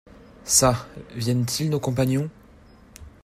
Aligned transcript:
Çà, 0.45 0.87
viennent-ils, 1.13 1.69
nos 1.69 1.79
compagnons? 1.79 2.31